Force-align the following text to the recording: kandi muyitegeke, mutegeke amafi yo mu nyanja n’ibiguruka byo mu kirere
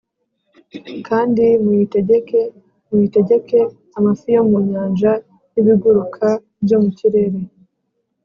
kandi 1.07 1.43
muyitegeke, 1.63 2.41
mutegeke 2.93 3.59
amafi 3.97 4.27
yo 4.35 4.41
mu 4.49 4.57
nyanja 4.69 5.11
n’ibiguruka 5.51 6.27
byo 6.63 6.77
mu 6.83 6.89
kirere 6.97 7.39